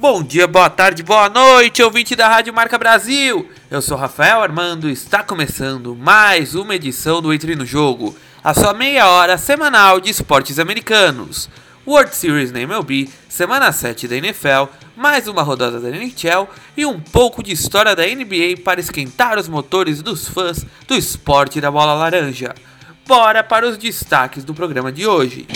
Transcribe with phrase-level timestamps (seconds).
[0.00, 3.50] Bom dia, boa tarde, boa noite, ouvinte da Rádio Marca Brasil.
[3.68, 8.54] Eu sou Rafael Armando e está começando mais uma edição do Entre no Jogo, a
[8.54, 11.50] sua meia hora semanal de esportes americanos.
[11.84, 14.66] World Series na MLB, semana 7 da NFL,
[14.96, 19.48] mais uma rodada da NHL e um pouco de história da NBA para esquentar os
[19.48, 22.54] motores dos fãs do esporte da bola laranja.
[23.04, 25.48] Bora para os destaques do programa de hoje.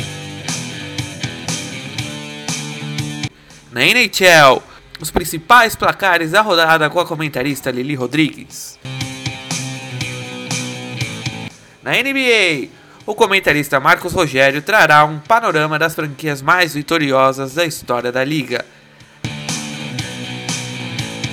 [3.73, 4.63] Na NHL,
[5.01, 8.79] os principais placares da rodada com a comentarista Lili Rodrigues.
[11.83, 12.69] Na NBA,
[13.07, 18.63] o comentarista Marcos Rogério trará um panorama das franquias mais vitoriosas da história da liga.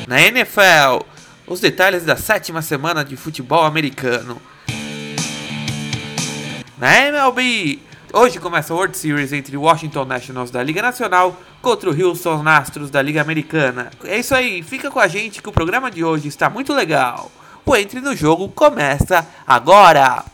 [0.08, 1.04] Na NFL,
[1.46, 4.42] os detalhes da sétima semana de futebol americano.
[6.78, 7.82] Na MLB,
[8.12, 12.90] Hoje começa a World Series entre Washington Nationals da Liga Nacional contra o Houston Astros
[12.90, 13.92] da Liga Americana.
[14.04, 17.32] É isso aí, fica com a gente que o programa de hoje está muito legal.
[17.66, 20.26] O Entre no Jogo começa agora!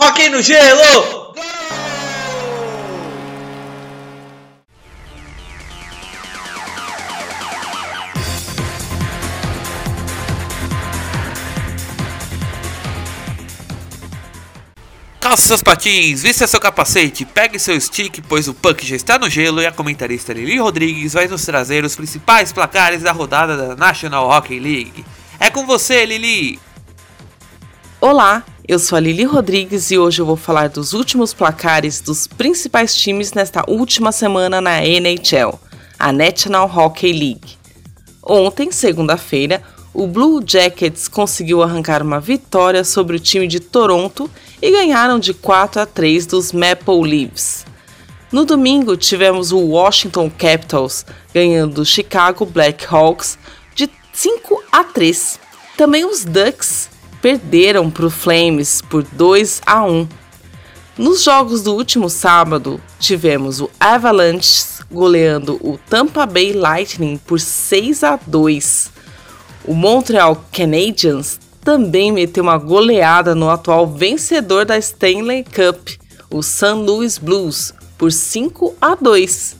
[0.00, 1.34] Rock no gelo!
[15.34, 19.28] Calça seus patins, vista seu capacete, pegue seu stick, pois o puck já está no
[19.28, 23.74] gelo e a comentarista Lili Rodrigues vai nos trazer os principais placares da rodada da
[23.74, 25.04] National Hockey League.
[25.40, 26.60] É com você, Lili!
[28.00, 32.28] Olá, eu sou a Lili Rodrigues e hoje eu vou falar dos últimos placares dos
[32.28, 35.58] principais times nesta última semana na NHL,
[35.98, 37.58] a National Hockey League.
[38.22, 39.60] Ontem, segunda-feira,
[39.92, 45.34] o Blue Jackets conseguiu arrancar uma vitória sobre o time de Toronto e ganharam de
[45.34, 47.64] 4 a 3 dos Maple Leafs.
[48.32, 53.38] No domingo, tivemos o Washington Capitals ganhando do Chicago Blackhawks
[53.74, 55.38] de 5 a 3.
[55.76, 56.90] Também os Ducks
[57.22, 60.08] perderam para o Flames por 2 a 1.
[60.98, 68.04] Nos jogos do último sábado, tivemos o Avalanche goleando o Tampa Bay Lightning por 6
[68.04, 68.90] a 2.
[69.64, 75.88] O Montreal Canadiens também meteu uma goleada no atual vencedor da Stanley Cup,
[76.30, 76.74] o St.
[76.74, 79.56] Louis Blues, por 5 a 2.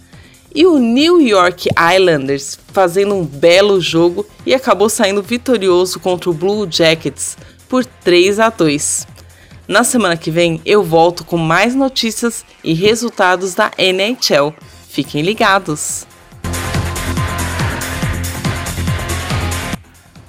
[0.54, 6.34] E o New York Islanders fazendo um belo jogo e acabou saindo vitorioso contra o
[6.34, 7.36] Blue Jackets
[7.68, 9.06] por 3 a 2.
[9.66, 14.54] Na semana que vem eu volto com mais notícias e resultados da NHL.
[14.88, 16.06] Fiquem ligados!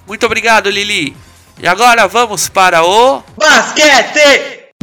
[0.07, 1.24] Muito obrigado, Lili.
[1.57, 4.73] E agora vamos para o basquete.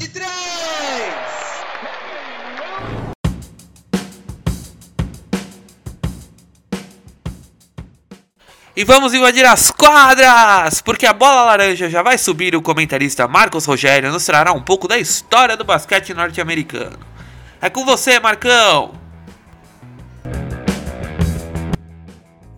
[0.00, 0.32] E três.
[8.74, 12.56] E vamos invadir as quadras, porque a bola laranja já vai subir.
[12.56, 16.98] O comentarista Marcos Rogério nos trará um pouco da história do basquete norte-americano.
[17.60, 19.01] É com você, Marcão.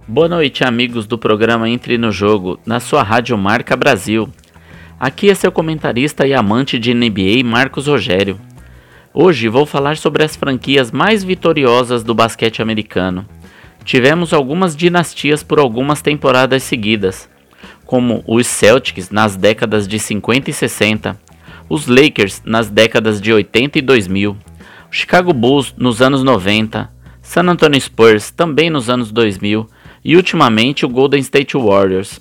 [0.06, 4.28] Boa noite, amigos do programa Entre no Jogo, na sua Rádio Marca Brasil.
[5.00, 8.38] Aqui é seu comentarista e amante de NBA, Marcos Rogério.
[9.14, 13.26] Hoje vou falar sobre as franquias mais vitoriosas do basquete americano.
[13.82, 17.26] Tivemos algumas dinastias por algumas temporadas seguidas,
[17.86, 21.18] como os Celtics nas décadas de 50 e 60,
[21.66, 24.36] os Lakers nas décadas de 80 e 2000, o
[24.90, 26.92] Chicago Bulls nos anos 90,
[27.22, 29.66] San Antonio Spurs também nos anos 2000
[30.04, 32.20] e ultimamente o Golden State Warriors.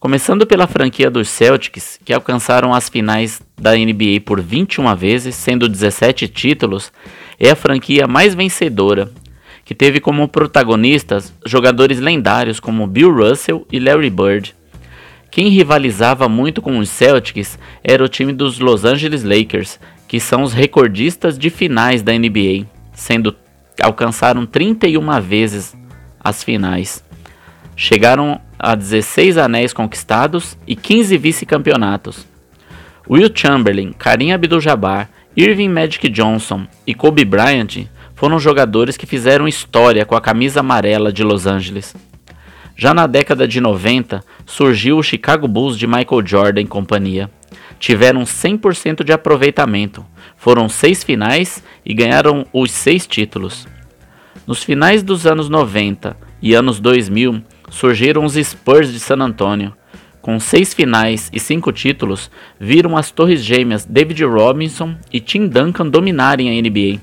[0.00, 5.68] Começando pela franquia dos Celtics, que alcançaram as finais da NBA por 21 vezes, sendo
[5.68, 6.92] 17 títulos,
[7.38, 9.10] é a franquia mais vencedora,
[9.64, 14.54] que teve como protagonistas jogadores lendários como Bill Russell e Larry Bird.
[15.30, 20.42] Quem rivalizava muito com os Celtics era o time dos Los Angeles Lakers, que são
[20.42, 23.34] os recordistas de finais da NBA, sendo
[23.80, 25.74] alcançaram 31 vezes
[26.24, 27.03] as finais.
[27.76, 32.26] Chegaram a 16 anéis conquistados e 15 vice-campeonatos.
[33.08, 40.06] Will Chamberlain, Karim Abdul-Jabbar, Irving Magic Johnson e Kobe Bryant foram jogadores que fizeram história
[40.06, 41.94] com a camisa amarela de Los Angeles.
[42.76, 47.30] Já na década de 90, surgiu o Chicago Bulls de Michael Jordan e companhia.
[47.78, 50.06] Tiveram 100% de aproveitamento,
[50.36, 53.66] foram seis finais e ganharam os seis títulos.
[54.46, 57.42] Nos finais dos anos 90 e anos 2000,
[57.74, 59.74] surgiram os Spurs de San Antonio,
[60.22, 65.88] com seis finais e cinco títulos, viram as torres gêmeas David Robinson e Tim Duncan
[65.88, 67.00] dominarem a NBA.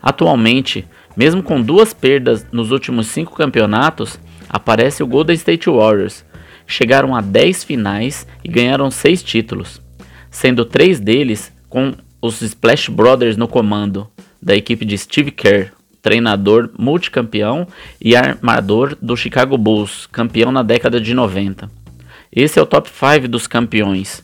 [0.00, 0.86] Atualmente,
[1.16, 6.24] mesmo com duas perdas nos últimos cinco campeonatos, aparece o Golden State Warriors,
[6.64, 9.82] chegaram a 10 finais e ganharam seis títulos,
[10.30, 11.92] sendo três deles com
[12.22, 14.08] os Splash Brothers no comando,
[14.40, 15.72] da equipe de Steve Kerr,
[16.06, 17.66] treinador multicampeão
[18.00, 21.68] e armador do Chicago Bulls, campeão na década de 90.
[22.30, 24.22] Esse é o top 5 dos campeões.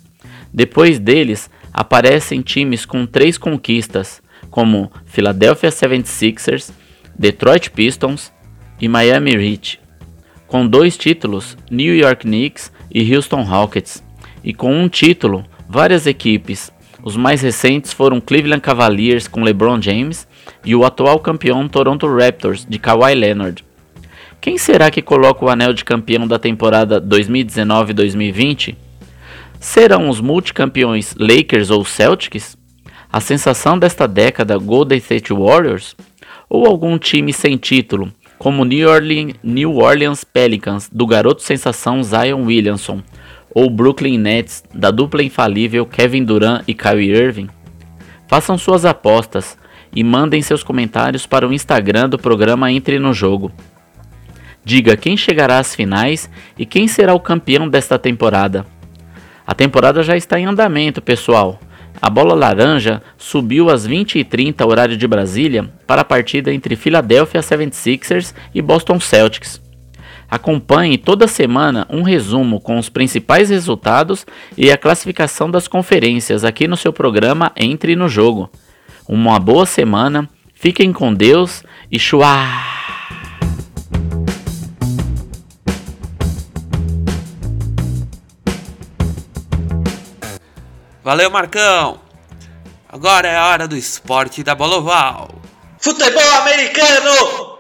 [0.55, 6.71] Depois deles, aparecem times com três conquistas, como Philadelphia 76ers,
[7.19, 8.33] Detroit Pistons
[8.81, 9.81] e Miami Heat.
[10.47, 14.05] Com dois títulos, New York Knicks e Houston Rockets.
[14.45, 16.71] E com um título, várias equipes.
[17.03, 20.29] Os mais recentes foram Cleveland Cavaliers com LeBron James
[20.65, 23.65] e o atual campeão Toronto Raptors de Kawhi Leonard.
[24.41, 28.75] Quem será que coloca o anel de campeão da temporada 2019-2020?
[29.61, 32.57] Serão os multicampeões Lakers ou Celtics?
[33.13, 35.95] A sensação desta década Golden State Warriors?
[36.51, 42.43] Ou algum time sem título, como New Orleans, New Orleans Pelicans, do garoto sensação Zion
[42.45, 43.01] Williamson,
[43.55, 47.49] ou Brooklyn Nets, da dupla infalível Kevin Durant e Kyrie Irving?
[48.27, 49.57] Façam suas apostas
[49.95, 53.53] e mandem seus comentários para o Instagram do programa Entre no Jogo.
[54.65, 58.65] Diga quem chegará às finais e quem será o campeão desta temporada.
[59.47, 61.61] A temporada já está em andamento, pessoal.
[62.01, 68.35] A bola laranja subiu às 20h30 horário de Brasília para a partida entre Philadelphia 76ers
[68.55, 69.61] e Boston Celtics.
[70.31, 74.25] Acompanhe toda semana um resumo com os principais resultados
[74.57, 78.49] e a classificação das conferências aqui no seu programa Entre no Jogo.
[79.15, 82.47] Uma boa semana, fiquem com Deus e chua!
[91.05, 92.01] Valeu, Marcão!
[92.89, 95.29] Agora é a hora do esporte da bola oval.
[95.79, 97.52] Futebol americano!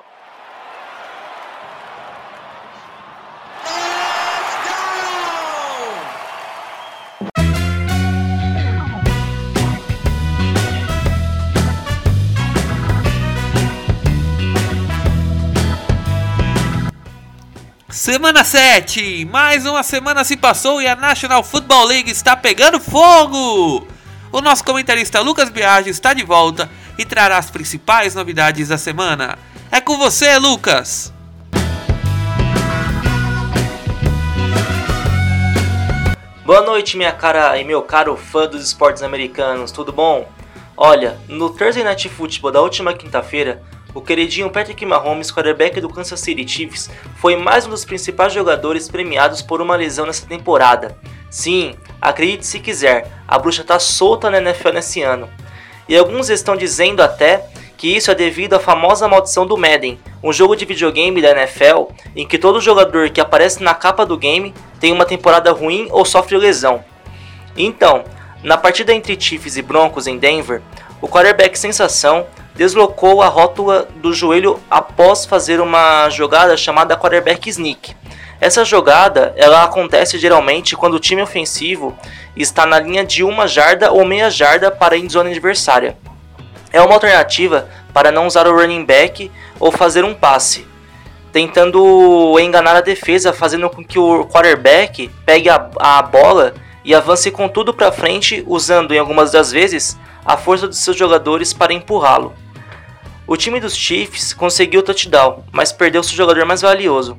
[18.02, 23.86] Semana 7, mais uma semana se passou e a National Football League está pegando fogo!
[24.32, 26.68] O nosso comentarista Lucas Biagi está de volta
[26.98, 29.38] e trará as principais novidades da semana.
[29.70, 31.12] É com você, Lucas!
[36.44, 40.28] Boa noite, minha cara e meu caro fã dos esportes americanos, tudo bom?
[40.76, 43.62] Olha, no Thursday Night Football da última quinta-feira,
[43.94, 48.88] o queridinho Patrick Mahomes, quarterback do Kansas City Chiefs, foi mais um dos principais jogadores
[48.88, 50.96] premiados por uma lesão nessa temporada.
[51.30, 55.28] Sim, acredite se quiser, a bruxa tá solta na NFL nesse ano.
[55.88, 57.44] E alguns estão dizendo até
[57.76, 61.92] que isso é devido à famosa maldição do Madden, um jogo de videogame da NFL
[62.14, 66.04] em que todo jogador que aparece na capa do game tem uma temporada ruim ou
[66.04, 66.84] sofre lesão.
[67.56, 68.04] Então,
[68.42, 70.62] na partida entre Chiefs e Broncos em Denver,
[71.00, 77.94] o quarterback sensação deslocou a rótula do joelho após fazer uma jogada chamada quarterback sneak.
[78.40, 81.96] Essa jogada ela acontece geralmente quando o time ofensivo
[82.36, 85.96] está na linha de uma jarda ou meia jarda para a endzone adversária.
[86.72, 89.30] É uma alternativa para não usar o running back
[89.60, 90.66] ou fazer um passe,
[91.30, 96.54] tentando enganar a defesa, fazendo com que o quarterback pegue a, a bola
[96.84, 100.96] e avance com tudo para frente, usando em algumas das vezes a força dos seus
[100.96, 102.34] jogadores para empurrá-lo.
[103.26, 107.16] O time dos Chiefs conseguiu o touchdown, mas perdeu seu jogador mais valioso.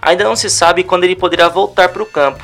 [0.00, 2.42] Ainda não se sabe quando ele poderá voltar para o campo,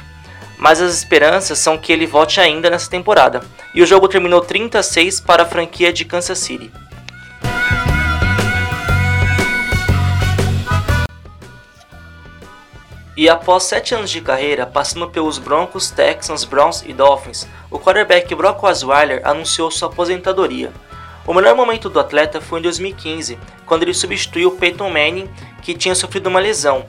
[0.58, 3.42] mas as esperanças são que ele volte ainda nessa temporada.
[3.74, 6.70] E o jogo terminou 36 para a franquia de Kansas City.
[13.16, 18.32] E após 7 anos de carreira, passando pelos Broncos, Texans, Browns e Dolphins, o quarterback
[18.32, 20.72] Brock Osweiler anunciou sua aposentadoria.
[21.28, 25.28] O melhor momento do atleta foi em 2015, quando ele substituiu Peyton Manning,
[25.60, 26.86] que tinha sofrido uma lesão.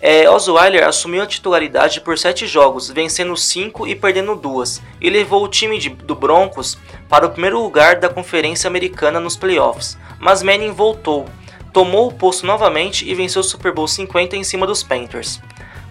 [0.00, 5.44] É, Osweiler assumiu a titularidade por 7 jogos, vencendo 5 e perdendo 2, e levou
[5.44, 6.76] o time de, do Broncos
[7.08, 9.96] para o primeiro lugar da Conferência Americana nos playoffs.
[10.18, 11.26] Mas Manning voltou,
[11.72, 15.40] tomou o posto novamente e venceu o Super Bowl 50 em cima dos Panthers.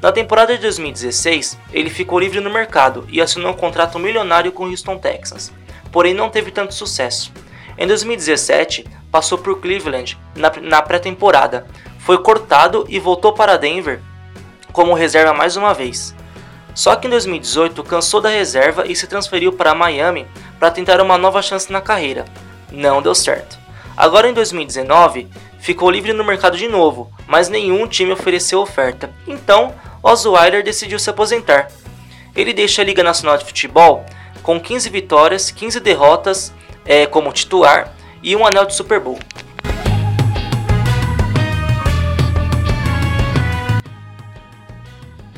[0.02, 4.66] Na temporada de 2016, ele ficou livre no mercado e assinou um contrato milionário com
[4.66, 5.54] o Houston Texans,
[5.90, 7.32] porém não teve tanto sucesso.
[7.82, 11.66] Em 2017, passou por Cleveland na, na pré-temporada,
[11.98, 14.00] foi cortado e voltou para Denver
[14.72, 16.14] como reserva mais uma vez.
[16.76, 20.28] Só que em 2018 cansou da reserva e se transferiu para Miami
[20.60, 22.26] para tentar uma nova chance na carreira.
[22.72, 23.58] Não deu certo.
[23.98, 29.10] Agora em 2019, ficou livre no mercado de novo, mas nenhum time ofereceu oferta.
[29.26, 29.74] Então,
[30.04, 31.72] Osweiler decidiu se aposentar.
[32.36, 34.06] Ele deixa a Liga Nacional de Futebol
[34.44, 36.54] com 15 vitórias, 15 derrotas
[36.86, 39.20] é, como titular e um anel de Super Bowl.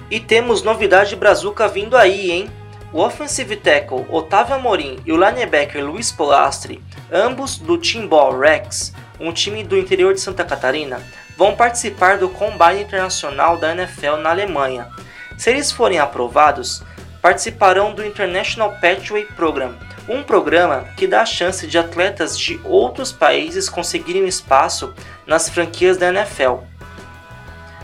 [0.10, 2.52] E temos novidade brazuca vindo aí, hein?
[2.92, 6.80] O offensive tackle Otávio Amorim e o linebacker Luiz Polastri,
[7.12, 11.02] ambos do Timball Rex, um time do interior de Santa Catarina,
[11.36, 14.88] vão participar do Combine Internacional da NFL na Alemanha.
[15.36, 16.84] Se eles forem aprovados,
[17.20, 19.76] participarão do International Pathway Program,
[20.08, 24.94] um programa que dá a chance de atletas de outros países conseguirem espaço
[25.26, 26.58] nas franquias da NFL.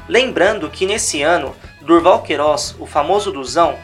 [0.07, 3.77] Lembrando que nesse ano, Durval Queiroz, o famoso Duzão,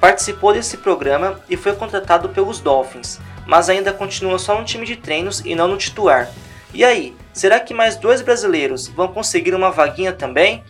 [0.00, 4.96] participou desse programa e foi contratado pelos Dolphins, mas ainda continua só no time de
[4.96, 6.30] treinos e não no titular.
[6.72, 10.62] E aí, será que mais dois brasileiros vão conseguir uma vaguinha também?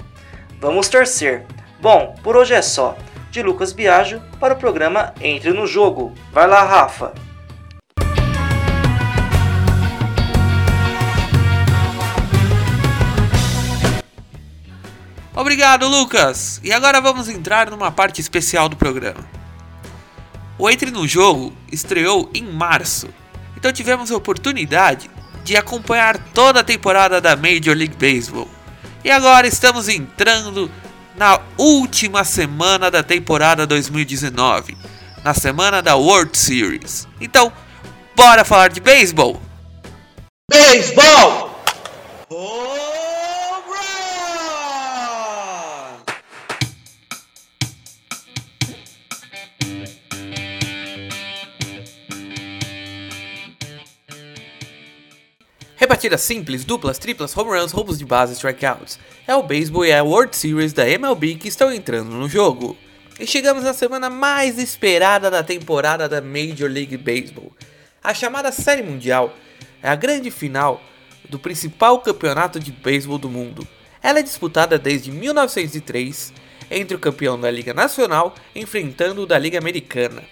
[0.60, 1.44] Vamos torcer.
[1.80, 2.96] Bom, por hoje é só
[3.36, 6.14] de Lucas Biagio para o programa Entre no Jogo.
[6.32, 7.12] Vai lá, Rafa!
[15.34, 16.62] Obrigado, Lucas!
[16.64, 19.28] E agora vamos entrar numa parte especial do programa.
[20.58, 23.10] O Entre no Jogo estreou em março,
[23.54, 25.10] então tivemos a oportunidade
[25.44, 28.48] de acompanhar toda a temporada da Major League Baseball.
[29.04, 30.70] E agora estamos entrando
[31.16, 34.76] na última semana da temporada 2019,
[35.24, 37.08] na semana da World Series.
[37.20, 37.52] Então,
[38.14, 39.40] bora falar de beisebol?
[40.50, 41.55] Beisebol!
[55.86, 58.98] Rebatidas simples, duplas, triplas, home runs, roubos de base, strikeouts.
[59.24, 62.76] É o beisebol e é a World Series da MLB que estão entrando no jogo.
[63.20, 67.52] E chegamos na semana mais esperada da temporada da Major League Baseball.
[68.02, 69.32] A chamada Série Mundial
[69.80, 70.82] é a grande final
[71.30, 73.64] do principal campeonato de beisebol do mundo.
[74.02, 76.32] Ela é disputada desde 1903
[76.68, 80.24] entre o campeão da Liga Nacional enfrentando o da Liga Americana.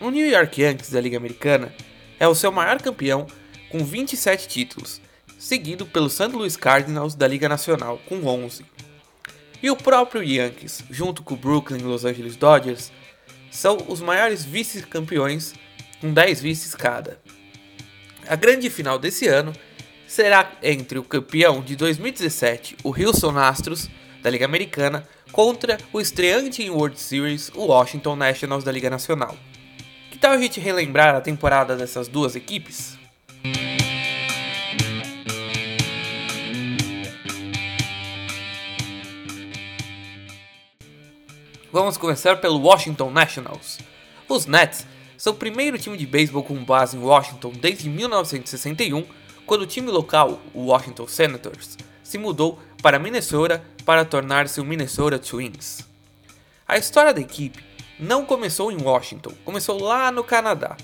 [0.00, 1.74] O New York Yankees da Liga Americana
[2.18, 3.26] é o seu maior campeão
[3.74, 5.00] com 27 títulos,
[5.36, 6.28] seguido pelo St.
[6.28, 8.64] Louis Cardinals da Liga Nacional com 11.
[9.60, 12.92] E o próprio Yankees, junto com o Brooklyn e Los Angeles Dodgers,
[13.50, 15.54] são os maiores vice-campeões
[16.00, 17.18] com 10 vices cada.
[18.28, 19.52] A grande final desse ano
[20.06, 23.90] será entre o campeão de 2017, o Houston Astros
[24.22, 29.36] da Liga Americana, contra o estreante em World Series, o Washington Nationals da Liga Nacional.
[30.12, 33.02] Que tal a gente relembrar a temporada dessas duas equipes?
[41.74, 43.80] Vamos começar pelo Washington Nationals.
[44.28, 44.86] Os Nets
[45.18, 49.04] são o primeiro time de beisebol com base em Washington desde 1961,
[49.44, 55.18] quando o time local, o Washington Senators, se mudou para Minnesota para tornar-se o Minnesota
[55.18, 55.80] Twins.
[56.68, 57.64] A história da equipe
[57.98, 60.76] não começou em Washington, começou lá no Canadá,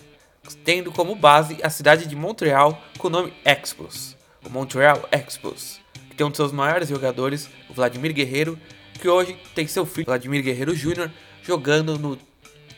[0.64, 6.16] tendo como base a cidade de Montreal com o nome Expos, o Montreal Expos, que
[6.16, 8.58] tem um de seus maiores jogadores, o Vladimir Guerreiro,
[9.00, 11.10] que hoje tem seu filho, Vladimir Guerreiro Jr.,
[11.42, 12.18] jogando no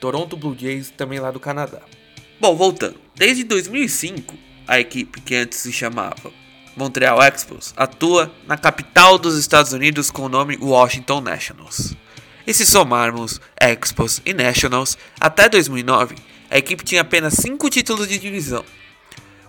[0.00, 1.80] Toronto Blue Jays, também lá do Canadá.
[2.40, 3.00] Bom, voltando.
[3.14, 4.34] Desde 2005,
[4.66, 6.32] a equipe que antes se chamava
[6.76, 11.94] Montreal Expos atua na capital dos Estados Unidos com o nome Washington Nationals.
[12.46, 16.16] E se somarmos Expos e Nationals, até 2009,
[16.52, 18.64] a equipe tinha apenas 5 títulos de divisão.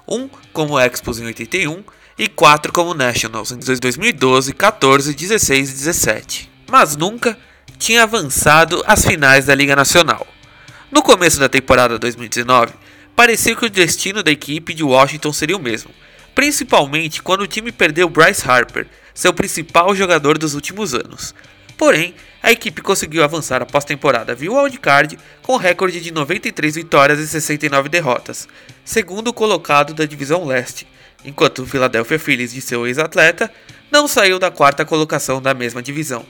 [0.07, 1.83] Um como Expos em 81
[2.17, 7.37] e 4 como Nationals em 2012, 14, 16 e 17 mas nunca
[7.77, 10.25] tinha avançado às finais da Liga Nacional.
[10.91, 12.73] No começo da temporada 2019,
[13.15, 15.91] parecia que o destino da equipe de Washington seria o mesmo,
[16.33, 21.35] principalmente quando o time perdeu Bryce Harper, seu principal jogador dos últimos anos.
[21.77, 27.27] Porém, a equipe conseguiu avançar a pós-temporada via wildcard com recorde de 93 vitórias e
[27.27, 28.49] 69 derrotas,
[28.83, 30.85] segundo colocado da divisão leste,
[31.23, 33.49] enquanto o Philadelphia Phillies de seu ex-atleta
[33.89, 36.25] não saiu da quarta colocação da mesma divisão.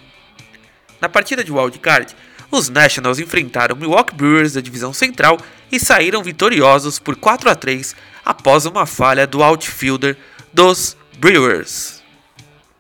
[1.02, 2.16] Na partida de wildcard,
[2.52, 5.40] os Nationals enfrentaram Milwaukee Brewers da divisão central
[5.72, 10.16] e saíram vitoriosos por 4 a 3 após uma falha do outfielder
[10.54, 12.04] dos Brewers.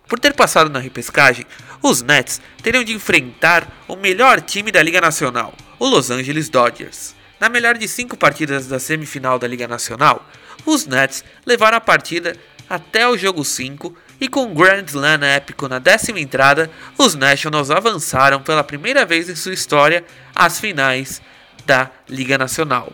[0.07, 1.43] Por ter passado na repescagem,
[1.83, 7.13] os Nets teriam de enfrentar o melhor time da Liga Nacional, o Los Angeles Dodgers.
[7.39, 10.25] Na melhor de cinco partidas da semifinal da Liga Nacional,
[10.65, 12.37] os Nets levaram a partida
[12.69, 17.69] até o jogo 5 e com um Grand Slam épico na décima entrada, os Nationals
[17.69, 21.21] avançaram pela primeira vez em sua história às finais
[21.65, 22.93] da Liga Nacional.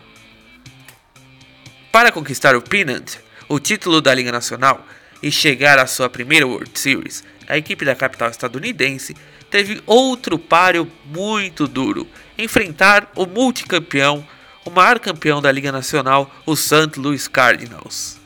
[1.92, 3.16] Para conquistar o Pennant,
[3.48, 4.84] o título da Liga Nacional,
[5.22, 9.16] e chegar à sua primeira World Series, a equipe da capital estadunidense
[9.50, 12.06] teve outro páreo muito duro:
[12.38, 14.26] enfrentar o multicampeão,
[14.64, 16.92] o maior campeão da Liga Nacional, o St.
[16.96, 18.18] Louis Cardinals.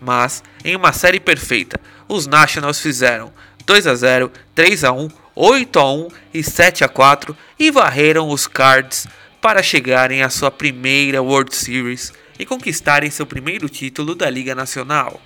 [0.00, 3.32] Mas, em uma série perfeita, os Nationals fizeram
[3.64, 8.28] 2 a 0, 3 a 1, 8 a 1 e 7 a 4 e varreram
[8.28, 9.06] os Cards
[9.40, 15.20] para chegarem à sua primeira World Series e conquistarem seu primeiro título da Liga Nacional.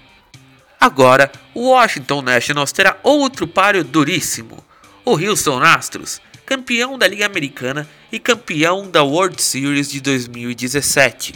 [0.80, 4.64] Agora, o Washington Nationals terá outro páreo duríssimo,
[5.04, 11.34] o Houston Astros, campeão da Liga Americana e campeão da World Series de 2017.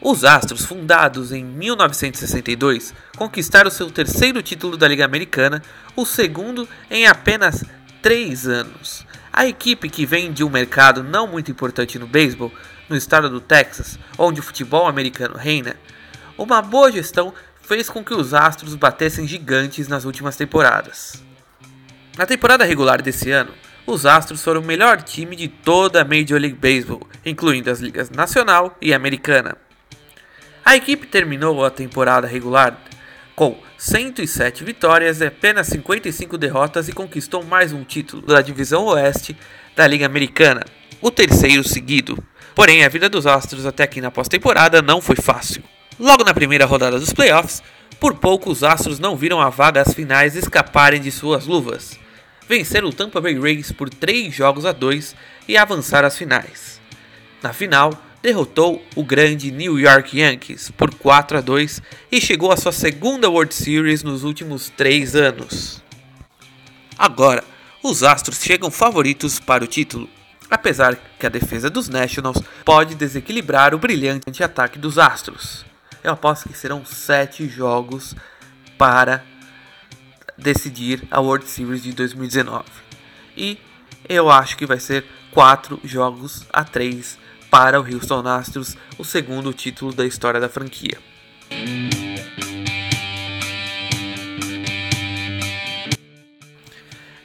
[0.00, 5.60] Os Astros, fundados em 1962, conquistaram seu terceiro título da Liga Americana,
[5.96, 7.64] o segundo em apenas
[8.00, 9.04] três anos.
[9.32, 12.52] A equipe que vem de um mercado não muito importante no beisebol,
[12.88, 15.74] no estado do Texas, onde o futebol americano reina,
[16.38, 17.34] uma boa gestão
[17.68, 21.22] fez com que os Astros batessem gigantes nas últimas temporadas.
[22.16, 23.52] Na temporada regular desse ano,
[23.86, 28.08] os Astros foram o melhor time de toda a Major League Baseball, incluindo as ligas
[28.08, 29.54] nacional e americana.
[30.64, 32.82] A equipe terminou a temporada regular
[33.36, 39.36] com 107 vitórias e apenas 55 derrotas e conquistou mais um título da divisão oeste
[39.76, 40.64] da Liga Americana,
[41.02, 42.18] o terceiro seguido.
[42.54, 45.62] Porém, a vida dos Astros até aqui na pós-temporada não foi fácil.
[45.98, 47.60] Logo na primeira rodada dos playoffs,
[47.98, 51.98] por pouco os Astros não viram a vaga às finais escaparem de suas luvas.
[52.48, 55.16] Venceram o Tampa Bay Rays por 3 jogos a 2
[55.48, 56.80] e avançaram às finais.
[57.42, 61.82] Na final, derrotou o grande New York Yankees por 4 a 2
[62.12, 65.82] e chegou à sua segunda World Series nos últimos 3 anos.
[66.96, 67.42] Agora,
[67.82, 70.08] os Astros chegam favoritos para o título,
[70.48, 75.67] apesar que a defesa dos Nationals pode desequilibrar o brilhante ataque dos Astros.
[76.02, 78.14] Eu aposto que serão 7 jogos
[78.76, 79.24] para
[80.36, 82.64] decidir a World Series de 2019.
[83.36, 83.58] E
[84.08, 87.18] eu acho que vai ser 4 jogos a 3
[87.50, 90.98] para o Houston Astros, o segundo título da história da franquia.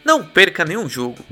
[0.04, 1.24] Não perca nenhum jogo.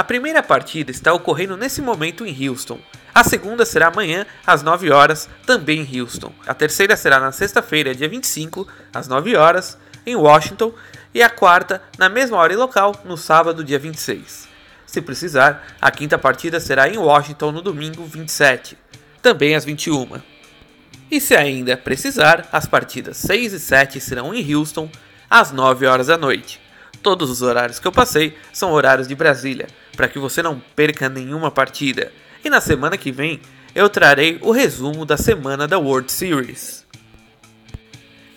[0.00, 2.80] A primeira partida está ocorrendo nesse momento em Houston.
[3.14, 6.32] A segunda será amanhã às 9 horas, também em Houston.
[6.46, 10.72] A terceira será na sexta-feira, dia 25, às 9 horas, em Washington,
[11.12, 14.48] e a quarta na mesma hora e local, no sábado, dia 26.
[14.86, 18.78] Se precisar, a quinta partida será em Washington no domingo 27,
[19.20, 20.18] também às 21.
[21.10, 24.88] E se ainda precisar, as partidas 6 e 7 serão em Houston
[25.28, 26.58] às 9 horas da noite.
[27.02, 31.08] Todos os horários que eu passei são horários de Brasília, para que você não perca
[31.08, 32.12] nenhuma partida.
[32.44, 33.40] E na semana que vem
[33.74, 36.84] eu trarei o resumo da semana da World Series.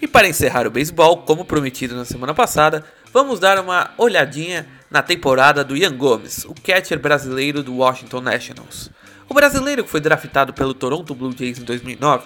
[0.01, 5.01] E para encerrar o beisebol, como prometido na semana passada, vamos dar uma olhadinha na
[5.01, 8.91] temporada do Ian Gomes, o catcher brasileiro do Washington Nationals.
[9.27, 12.25] O brasileiro que foi draftado pelo Toronto Blue Jays em 2009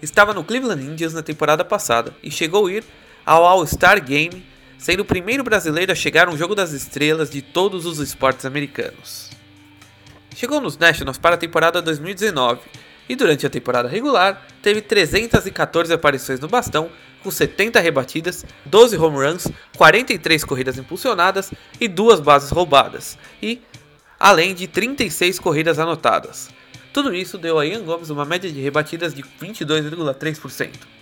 [0.00, 2.84] estava no Cleveland Indians na temporada passada e chegou a ir
[3.26, 4.46] ao All-Star Game,
[4.78, 8.46] sendo o primeiro brasileiro a chegar a um jogo das estrelas de todos os esportes
[8.46, 9.30] americanos.
[10.34, 12.60] Chegou nos Nationals para a temporada 2019
[13.08, 16.90] e durante a temporada regular teve 314 aparições no bastão,
[17.22, 23.60] com 70 rebatidas, 12 home runs, 43 corridas impulsionadas e 2 bases roubadas, e
[24.20, 26.50] além de 36 corridas anotadas.
[26.92, 30.97] Tudo isso deu a Ian Gomes uma média de rebatidas de 22,3%.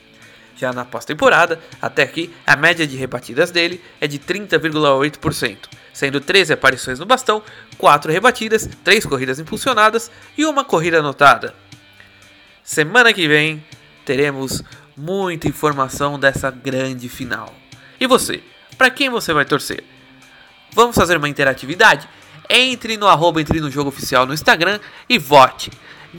[0.57, 5.59] Já na pós-temporada, até aqui, a média de rebatidas dele é de 30,8%,
[5.93, 7.43] sendo 13 aparições no bastão,
[7.77, 11.55] 4 rebatidas, 3 corridas impulsionadas e uma corrida anotada.
[12.65, 13.63] Semana que vem
[14.05, 14.63] teremos
[14.97, 17.55] muita informação dessa grande final.
[18.01, 18.43] E você?
[18.79, 19.85] Para quem você vai torcer?
[20.73, 22.09] Vamos fazer uma interatividade?
[22.49, 25.71] Entre no arroba Entre no Jogo Oficial no Instagram e vote.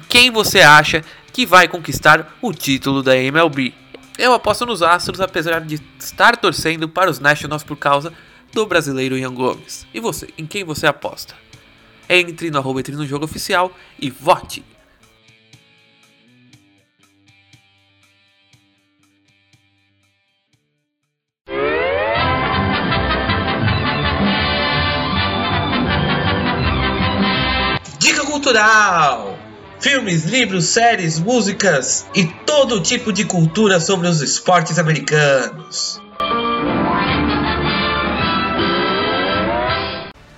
[0.07, 3.73] Quem você acha que vai conquistar o título da MLB?
[4.17, 8.11] Eu aposto nos Astros, apesar de estar torcendo para os Nationals por causa
[8.51, 9.85] do brasileiro Ian Gomes.
[9.93, 11.35] E você, em quem você aposta?
[12.09, 14.65] Entre no arroba entre no jogo oficial e vote!
[27.99, 29.36] Dica Cultural!
[29.79, 36.01] Filmes, livros, séries, músicas e todo tipo de cultura sobre os esportes americanos.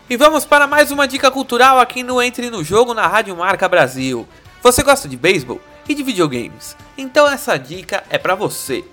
[0.10, 3.69] E vamos para mais uma dica cultural aqui no Entre no Jogo na Rádio Marca
[3.69, 4.28] Brasil.
[4.62, 6.75] Você gosta de beisebol e de videogames?
[6.97, 8.84] Então essa dica é para você.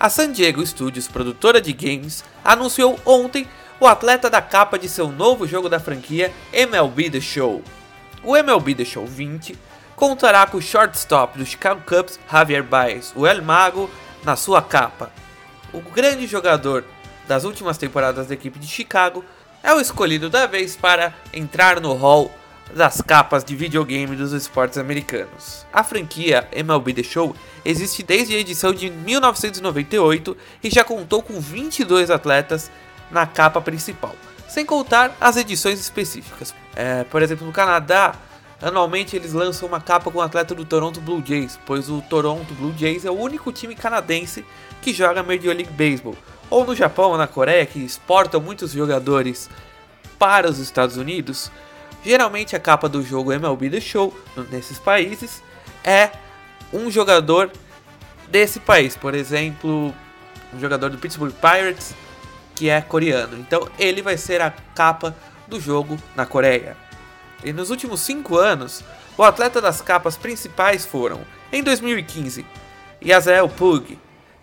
[0.00, 3.46] A San Diego Studios, produtora de games, anunciou ontem
[3.78, 7.62] o atleta da capa de seu novo jogo da franquia MLB The Show.
[8.24, 9.56] O MLB The Show 20
[10.06, 13.90] contará com o shortstop do Chicago Cubs, Javier Baez, o El Mago,
[14.22, 15.10] na sua capa.
[15.72, 16.84] O grande jogador
[17.26, 19.24] das últimas temporadas da equipe de Chicago
[19.62, 22.30] é o escolhido da vez para entrar no hall
[22.74, 25.64] das capas de videogame dos esportes americanos.
[25.72, 31.40] A franquia MLB The Show existe desde a edição de 1998 e já contou com
[31.40, 32.70] 22 atletas
[33.10, 34.14] na capa principal,
[34.50, 36.54] sem contar as edições específicas.
[36.76, 38.14] É, por exemplo, no Canadá,
[38.64, 42.54] anualmente eles lançam uma capa com um atleta do Toronto Blue Jays, pois o Toronto
[42.54, 44.44] Blue Jays é o único time canadense
[44.80, 46.16] que joga Major League Baseball.
[46.48, 49.50] Ou no Japão ou na Coreia, que exportam muitos jogadores
[50.18, 51.50] para os Estados Unidos,
[52.02, 54.16] geralmente a capa do jogo MLB The Show
[54.50, 55.42] nesses países
[55.82, 56.10] é
[56.72, 57.50] um jogador
[58.28, 59.94] desse país, por exemplo,
[60.54, 61.94] um jogador do Pittsburgh Pirates
[62.54, 63.36] que é coreano.
[63.38, 65.14] Então ele vai ser a capa
[65.46, 66.83] do jogo na Coreia.
[67.44, 68.82] E nos últimos 5 anos,
[69.16, 71.20] o atleta das capas principais foram,
[71.52, 72.44] em 2015,
[73.04, 73.98] Yazel Pug,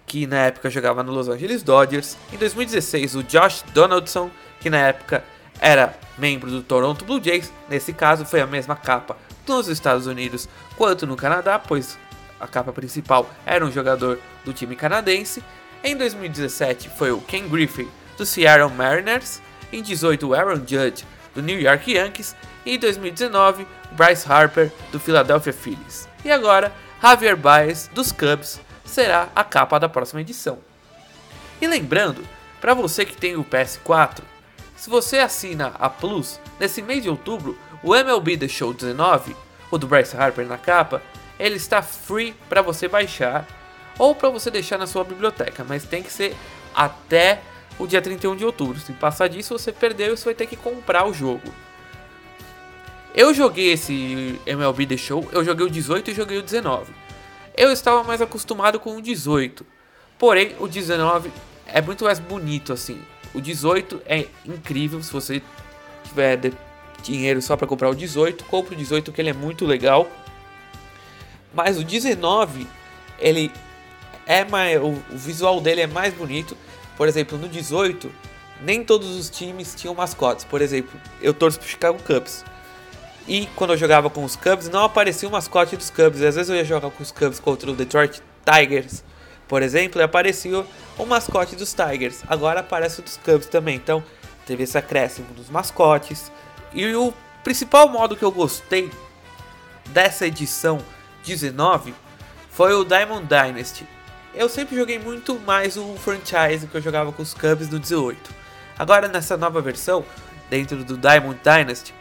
[0.06, 4.78] que na época jogava no Los Angeles Dodgers, em 2016 o Josh Donaldson, que na
[4.78, 5.24] época
[5.60, 10.48] era membro do Toronto Blue Jays, nesse caso foi a mesma capa nos Estados Unidos
[10.78, 11.98] quanto no Canadá, pois
[12.40, 15.44] a capa principal era um jogador do time canadense.
[15.84, 17.88] Em 2017 foi o Ken Griffey
[18.18, 19.42] do Seattle Mariners,
[19.74, 25.00] em 18 o Aaron Judge do New York Yankees e em 2019 Bryce Harper do
[25.00, 26.08] Philadelphia Phillies.
[26.24, 30.60] E agora Javier Baez dos Cubs será a capa da próxima edição.
[31.62, 32.24] E lembrando,
[32.60, 34.22] para você que tem o PS4,
[34.76, 39.36] se você assina a Plus, nesse mês de outubro, o MLB The Show 19,
[39.70, 41.02] o do Bryce Harper na capa,
[41.40, 43.48] ele está free para você baixar
[43.98, 46.36] ou para você deixar na sua biblioteca, mas tem que ser
[46.74, 47.42] até
[47.78, 48.80] o dia 31 de outubro.
[48.80, 51.52] Se passar disso, você perdeu e você vai ter que comprar o jogo.
[53.14, 56.94] Eu joguei esse MLB The Show, eu joguei o 18 e joguei o 19.
[57.58, 59.66] Eu estava mais acostumado com o 18,
[60.18, 61.32] porém o 19
[61.66, 63.02] é muito mais bonito assim.
[63.34, 65.42] O 18 é incrível se você
[66.04, 66.40] tiver
[67.02, 70.10] dinheiro só para comprar o 18, compre o 18 que ele é muito legal.
[71.54, 72.66] Mas o 19,
[73.20, 73.52] ele
[74.26, 76.56] é mais o visual dele é mais bonito.
[77.02, 78.12] Por exemplo, no 18,
[78.62, 80.46] nem todos os times tinham mascotes.
[80.46, 82.46] Por exemplo, eu torço pro Chicago Cubs.
[83.28, 86.22] E quando eu jogava com os Cubs, não aparecia o mascote dos Cubs.
[86.22, 89.04] Às vezes eu ia jogar com os Cubs contra o Detroit Tigers,
[89.48, 90.64] por exemplo, e aparecia
[90.96, 92.22] o mascote dos Tigers.
[92.28, 93.78] Agora aparece o dos Cubs também.
[93.78, 94.04] Então,
[94.46, 96.32] teve esse acréscimo dos mascotes.
[96.72, 97.12] E o
[97.44, 98.92] principal modo que eu gostei
[99.88, 100.78] dessa edição
[101.26, 101.96] 19
[102.52, 103.88] foi o Diamond Dynasty.
[104.34, 108.34] Eu sempre joguei muito mais o franchise que eu jogava com os Cubs no 18.
[108.80, 110.06] Agora nessa nova versão,
[110.50, 111.94] dentro do Diamond Dynasty,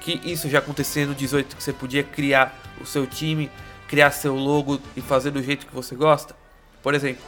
[0.00, 3.48] que isso já acontecia no 18 que você podia criar o seu time,
[3.86, 6.34] criar seu logo e fazer do jeito que você gosta.
[6.82, 7.22] Por exemplo,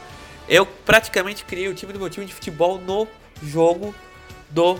[0.49, 3.07] eu praticamente criei o time do meu time de futebol no
[3.41, 3.95] jogo
[4.49, 4.77] do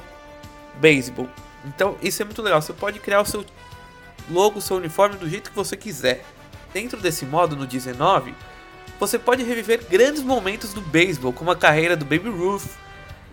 [0.75, 1.29] beisebol.
[1.63, 2.61] Então isso é muito legal.
[2.61, 3.45] Você pode criar o seu
[4.29, 6.25] logo, o seu uniforme do jeito que você quiser.
[6.73, 8.35] Dentro desse modo, no 19,
[8.99, 12.67] você pode reviver grandes momentos do beisebol, como a carreira do Baby Ruth.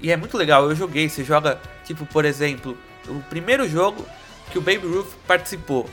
[0.01, 4.05] E é muito legal, eu joguei, você joga, tipo, por exemplo, o primeiro jogo
[4.51, 5.89] que o Baby Ruth participou.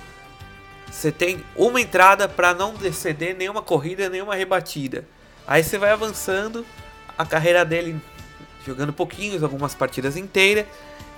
[0.91, 5.05] Você tem uma entrada para não ceder nenhuma corrida, nenhuma rebatida.
[5.47, 6.65] Aí você vai avançando
[7.17, 8.01] a carreira dele,
[8.65, 10.65] jogando pouquinhos, algumas partidas inteiras,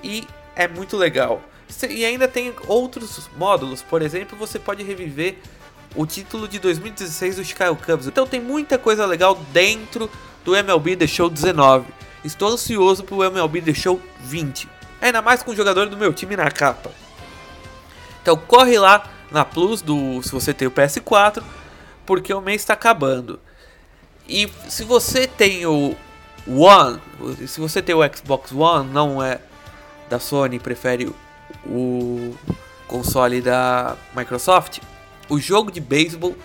[0.03, 1.41] e é muito legal.
[1.89, 5.37] E ainda tem outros módulos, por exemplo, você pode reviver
[5.95, 8.07] o título de 2016 do Chicago Cubs.
[8.07, 10.09] Então tem muita coisa legal dentro
[10.43, 11.85] do MLB The Show 19.
[12.23, 14.69] Estou ansioso pro MLB The Show 20.
[15.01, 16.91] Ainda mais com o jogador do meu time na capa.
[18.21, 21.41] Então corre lá na Plus do se você tem o PS4,
[22.05, 23.39] porque o mês está acabando.
[24.27, 25.95] E se você tem o
[26.47, 26.99] One,
[27.47, 29.39] se você tem o Xbox One, não é
[30.09, 31.13] da Sony prefere
[31.65, 32.35] o
[32.87, 34.79] console da Microsoft,
[35.31, 36.35] o jogo de beisebol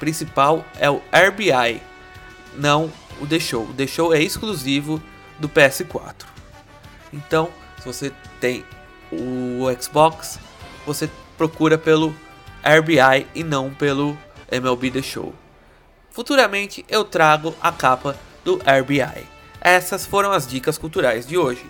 [0.00, 1.80] principal é o RBI,
[2.56, 3.62] não o The Show.
[3.62, 5.00] O The Show é exclusivo
[5.38, 6.24] do PS4.
[7.12, 8.64] Então, se você tem
[9.12, 10.40] o Xbox,
[10.84, 12.12] você procura pelo
[12.64, 14.18] RBI e não pelo
[14.50, 15.32] MLB The Show.
[16.10, 19.24] Futuramente eu trago a capa do RBI.
[19.60, 21.64] Essas foram as dicas culturais de hoje.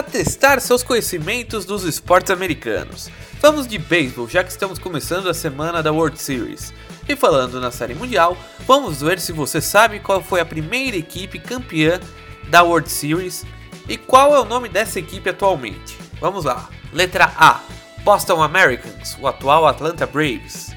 [0.00, 3.10] Bora testar seus conhecimentos dos esportes americanos.
[3.40, 6.72] Vamos de beisebol, já que estamos começando a semana da World Series.
[7.06, 8.36] E falando na Série Mundial,
[8.66, 12.00] vamos ver se você sabe qual foi a primeira equipe campeã
[12.48, 13.44] da World Series
[13.88, 15.98] e qual é o nome dessa equipe atualmente.
[16.18, 16.70] Vamos lá.
[16.92, 17.60] Letra A:
[18.02, 20.74] Boston Americans, o atual Atlanta Braves.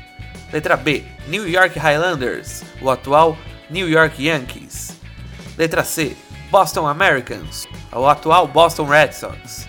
[0.52, 3.38] Letra B: New York Highlanders, o atual
[3.70, 4.98] New York Yankees.
[5.58, 6.18] Letra C:
[6.52, 7.68] Boston Americans,
[8.00, 9.68] o atual Boston Red Sox.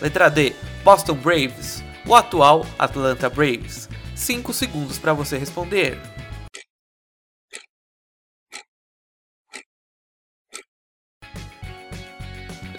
[0.00, 3.88] Letra D, Boston Braves, o atual Atlanta Braves.
[4.14, 5.98] 5 segundos para você responder.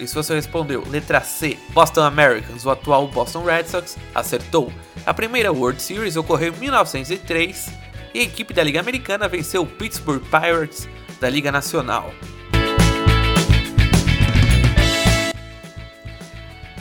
[0.02, 4.72] E se você respondeu letra C, Boston Americans, o atual Boston Red Sox, acertou.
[5.06, 7.70] A primeira World Series ocorreu em 1903
[8.12, 10.88] e a equipe da Liga Americana venceu o Pittsburgh Pirates
[11.20, 12.12] da Liga Nacional.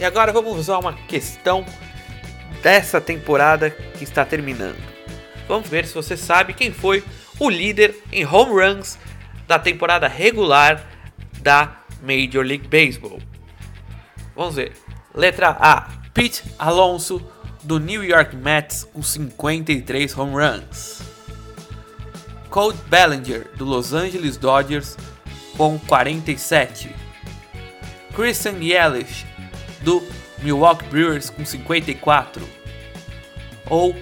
[0.02, 1.64] E agora vamos usar uma questão
[2.64, 4.82] dessa temporada que está terminando.
[5.48, 7.04] Vamos ver se você sabe quem foi
[7.38, 8.98] o líder em home runs
[9.48, 10.84] da temporada regular
[11.44, 13.20] da Major League Baseball.
[14.36, 14.72] Vamos ver.
[15.14, 15.82] Letra A:
[16.16, 17.22] Pete Alonso
[17.62, 21.04] do New York Mets com 53 home runs.
[22.50, 24.98] Cody Bellinger do Los Angeles Dodgers
[25.56, 26.90] com 47.
[28.16, 29.30] Christian Yelich
[29.82, 30.06] do
[30.40, 32.48] Milwaukee Brewers com 54.
[33.70, 33.96] Ou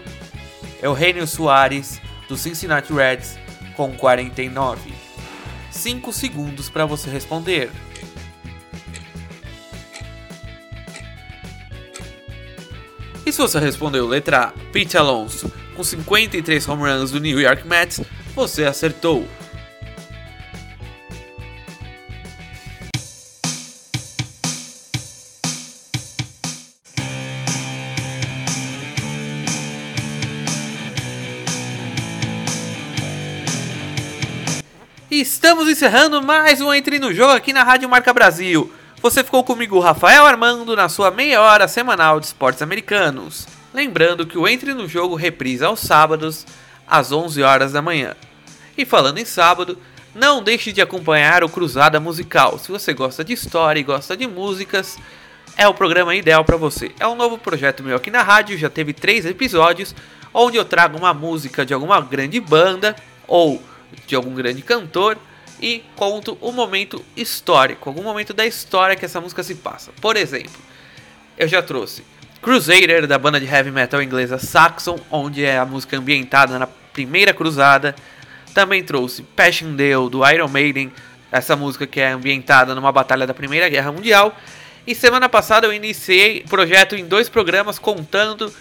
[0.82, 3.38] Eugenio Soares do Cincinnati Reds
[3.76, 4.94] com 49.
[5.72, 7.72] 5 segundos para você responder.
[13.26, 17.68] E se você respondeu letra A, Pete Alonso, com 53 home runs do New York
[17.68, 18.02] Mets,
[18.34, 19.28] você acertou.
[35.50, 38.72] Estamos encerrando mais um Entre no Jogo aqui na Rádio Marca Brasil.
[39.02, 43.48] Você ficou comigo, Rafael Armando, na sua meia hora semanal de esportes americanos.
[43.74, 46.46] Lembrando que o Entre no Jogo reprisa aos sábados,
[46.88, 48.16] às 11 horas da manhã.
[48.78, 49.76] E falando em sábado,
[50.14, 52.60] não deixe de acompanhar o Cruzada Musical.
[52.60, 55.00] Se você gosta de história e gosta de músicas,
[55.58, 56.92] é o programa ideal para você.
[57.00, 59.96] É um novo projeto meu aqui na rádio, já teve três episódios,
[60.32, 62.96] onde eu trago uma música de alguma grande banda
[63.28, 63.60] ou
[64.06, 65.18] de algum grande cantor
[65.62, 69.92] e conto um momento histórico, algum momento da história que essa música se passa.
[70.02, 70.62] Por exemplo,
[71.38, 72.04] eu já trouxe
[72.42, 77.34] Crusader da banda de heavy metal inglesa Saxon, onde é a música ambientada na primeira
[77.34, 77.94] cruzada.
[78.54, 80.92] Também trouxe Passchendaele do Iron Maiden,
[81.32, 84.38] essa música que é ambientada numa batalha da Primeira Guerra Mundial.
[84.88, 88.52] E semana passada eu iniciei o projeto em dois programas contando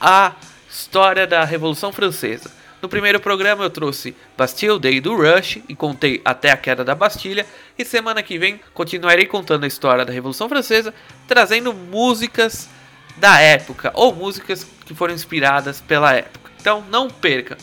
[0.00, 0.32] a
[0.70, 2.50] história da Revolução Francesa.
[2.84, 6.94] No primeiro programa eu trouxe Bastille Day do Rush e contei até a queda da
[6.94, 7.46] Bastilha.
[7.78, 10.92] E semana que vem continuarei contando a história da Revolução Francesa,
[11.26, 12.68] trazendo músicas
[13.16, 16.50] da época ou músicas que foram inspiradas pela época.
[16.60, 17.56] Então não perca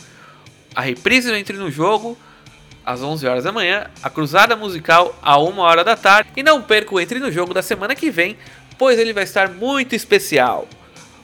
[0.74, 2.18] a reprise do Entre no Jogo
[2.84, 6.64] às 11 horas da manhã, a cruzada musical a 1 hora da tarde e não
[6.64, 8.36] perca o Entre no Jogo da semana que vem,
[8.76, 10.68] pois ele vai estar muito especial.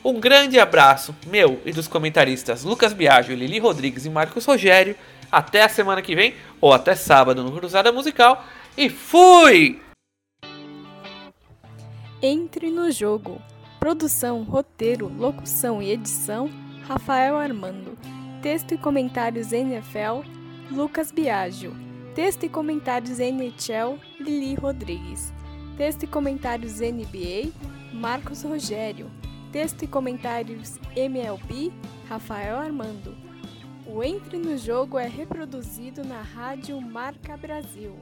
[0.08, 4.96] Um grande abraço meu e dos comentaristas Lucas Biagio, Lili Rodrigues e Marcos Rogério.
[5.30, 8.42] Até a semana que vem, ou até sábado no Cruzada Musical.
[8.78, 9.82] E fui!
[12.22, 13.42] Entre no jogo.
[13.82, 16.50] Produção, roteiro, locução e edição:
[16.88, 17.98] Rafael Armando.
[18.42, 20.22] Texto e comentários NFL:
[20.72, 21.76] Lucas Biagio.
[22.16, 25.34] Texto e comentários NHL: Lili Rodrigues.
[25.76, 27.52] Texto e comentários NBA:
[27.92, 29.12] Marcos Rogério.
[29.52, 31.72] Texto e comentários MLB,
[32.08, 33.16] Rafael Armando.
[33.86, 37.96] O Entre no Jogo é reproduzido na Rádio Marca Brasil.